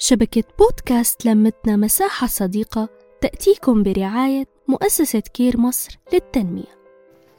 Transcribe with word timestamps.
شبكة 0.00 0.44
بودكاست 0.58 1.26
لمتنا 1.26 1.76
مساحة 1.76 2.26
صديقة 2.26 2.88
تأتيكم 3.20 3.82
برعاية 3.82 4.46
مؤسسة 4.68 5.20
كير 5.20 5.60
مصر 5.60 5.98
للتنمية. 6.12 6.78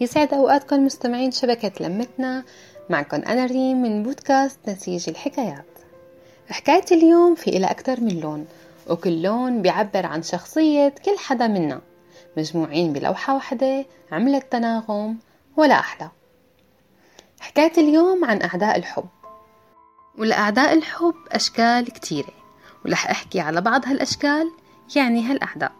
يسعد 0.00 0.34
أوقاتكم 0.34 0.86
مستمعين 0.86 1.30
شبكة 1.30 1.72
لمتنا. 1.80 2.44
معكم 2.90 3.16
أنا 3.16 3.46
ريم 3.46 3.82
من 3.82 4.02
بودكاست 4.02 4.58
نسيج 4.68 5.08
الحكايات. 5.08 5.66
حكاية 6.48 6.84
اليوم 6.92 7.34
في 7.34 7.50
إلى 7.50 7.66
أكثر 7.66 8.00
من 8.00 8.20
لون 8.20 8.46
وكل 8.90 9.22
لون 9.22 9.62
بيعبر 9.62 10.06
عن 10.06 10.22
شخصية 10.22 10.94
كل 11.04 11.18
حدا 11.18 11.46
منا 11.46 11.80
مجموعين 12.36 12.92
بلوحة 12.92 13.34
واحدة 13.34 13.86
عملت 14.12 14.52
تناغم 14.52 15.16
ولا 15.56 15.74
أحلى. 15.74 16.10
حكاية 17.40 17.72
اليوم 17.78 18.24
عن 18.24 18.42
أعداء 18.42 18.76
الحب 18.76 19.08
ولأعداء 20.18 20.72
الحب 20.72 21.14
أشكال 21.32 21.92
كتيرة. 21.92 22.37
ورح 22.86 23.10
أحكي 23.10 23.40
على 23.40 23.60
بعض 23.60 23.86
هالأشكال 23.86 24.50
يعني 24.96 25.22
هالأعداء. 25.22 25.72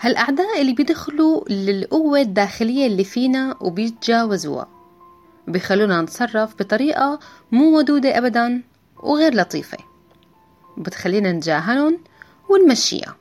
هالأعداء 0.00 0.60
اللي 0.60 0.72
بيدخلوا 0.72 1.48
للقوة 1.48 2.20
الداخلية 2.20 2.86
اللي 2.86 3.04
فينا 3.04 3.56
وبيتجاوزوها. 3.60 4.68
وبيخلونا 5.48 6.02
نتصرف 6.02 6.54
بطريقة 6.58 7.18
مو 7.52 7.78
ودودة 7.78 8.18
أبدا 8.18 8.62
وغير 9.02 9.34
لطيفة. 9.34 9.78
بتخلينا 10.78 11.32
نتجاهلهم 11.32 11.98
ونمشيها. 12.48 13.16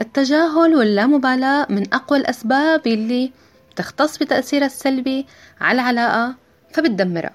التجاهل 0.00 0.74
واللامبالاة 0.76 1.66
من 1.70 1.94
أقوى 1.94 2.18
الأسباب 2.18 2.86
اللي 2.86 3.32
تختص 3.76 4.18
بتأثيرها 4.18 4.66
السلبي 4.66 5.26
على 5.60 5.80
العلاقة 5.80 6.34
فبتدمرها. 6.72 7.32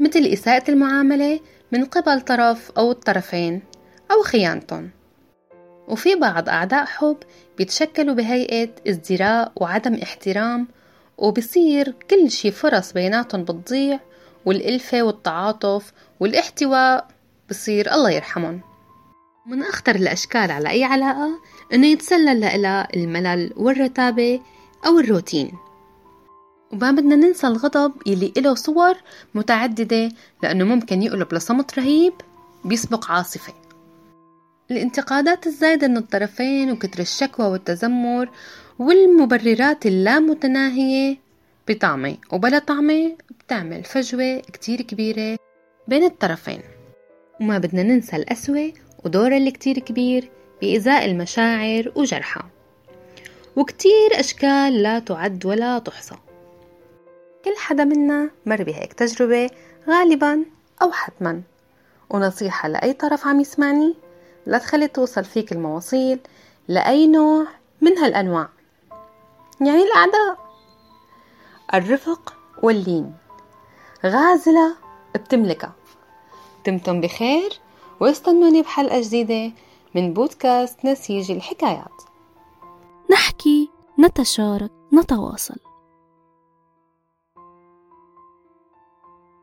مثل 0.00 0.20
إساءة 0.20 0.70
المعاملة 0.70 1.40
من 1.72 1.84
قبل 1.84 2.20
طرف 2.20 2.70
أو 2.78 2.90
الطرفين 2.90 3.62
أو 4.10 4.22
خيانتهم. 4.22 4.90
وفي 5.88 6.14
بعض 6.14 6.48
أعداء 6.48 6.84
حب 6.84 7.16
بيتشكلوا 7.58 8.14
بهيئة 8.14 8.70
ازدراء 8.88 9.52
وعدم 9.56 9.94
احترام 9.94 10.68
وبصير 11.18 11.94
كل 12.10 12.30
شي 12.30 12.50
فرص 12.50 12.92
بيناتهم 12.92 13.44
بتضيع 13.44 14.00
والألفة 14.44 15.02
والتعاطف 15.02 15.92
والاحتواء 16.20 17.08
بصير 17.50 17.94
الله 17.94 18.10
يرحمهم. 18.10 18.60
من 19.46 19.62
أخطر 19.62 19.94
الأشكال 19.94 20.50
على 20.50 20.70
أي 20.70 20.84
علاقة 20.84 21.30
إنه 21.72 21.86
يتسلل 21.86 22.40
لها 22.40 22.88
الملل 22.96 23.52
والرتابة 23.56 24.40
أو 24.86 24.98
الروتين. 24.98 25.65
وما 26.72 26.90
بدنا 26.90 27.16
ننسى 27.16 27.46
الغضب 27.46 27.92
يلي 28.06 28.32
إله 28.36 28.54
صور 28.54 28.94
متعددة 29.34 30.08
لأنه 30.42 30.64
ممكن 30.64 31.02
يقلب 31.02 31.34
لصمت 31.34 31.78
رهيب 31.78 32.12
بيسبق 32.64 33.10
عاصفة. 33.10 33.52
الانتقادات 34.70 35.46
الزايدة 35.46 35.88
من 35.88 35.96
الطرفين 35.96 36.70
وكتر 36.70 36.98
الشكوى 37.00 37.46
والتذمر 37.46 38.28
والمبررات 38.78 39.86
اللامتناهية 39.86 41.16
بطعمة 41.68 42.16
وبلا 42.32 42.58
طعمة 42.58 43.16
بتعمل 43.40 43.84
فجوة 43.84 44.40
كتير 44.40 44.82
كبيرة 44.82 45.38
بين 45.88 46.04
الطرفين. 46.04 46.60
وما 47.40 47.58
بدنا 47.58 47.82
ننسى 47.82 48.16
الأسوة 48.16 48.72
ودور 49.04 49.36
اللي 49.36 49.50
كتير 49.50 49.78
كبير 49.78 50.30
بإزاء 50.62 51.04
المشاعر 51.04 51.92
وجرحها 51.96 52.46
وكتير 53.56 54.10
أشكال 54.12 54.82
لا 54.82 54.98
تعد 54.98 55.46
ولا 55.46 55.78
تحصى. 55.78 56.14
كل 57.46 57.56
حدا 57.56 57.84
منا 57.84 58.30
مر 58.46 58.62
بهيك 58.62 58.92
تجربة 58.92 59.50
غالبا 59.88 60.44
أو 60.82 60.92
حتما. 60.92 61.42
ونصيحة 62.10 62.68
لأي 62.68 62.92
طرف 62.92 63.26
عم 63.26 63.40
يسمعني 63.40 63.94
لا 64.46 64.58
تخلي 64.58 64.88
توصل 64.88 65.24
فيك 65.24 65.52
المواصيل 65.52 66.18
لأي 66.68 67.06
نوع 67.06 67.46
من 67.80 67.98
هالأنواع. 67.98 68.48
يعني 69.60 69.82
الأعداء. 69.82 70.38
الرفق 71.74 72.34
واللين. 72.62 73.14
غازلة 74.06 74.76
بتملكها. 75.14 75.72
دمتم 76.66 77.00
بخير 77.00 77.60
واستنوني 78.00 78.62
بحلقة 78.62 79.00
جديدة 79.00 79.52
من 79.94 80.12
بودكاست 80.12 80.84
نسيج 80.84 81.30
الحكايات. 81.30 82.02
نحكي 83.10 83.70
نتشارك 84.00 84.70
نتواصل. 84.92 85.65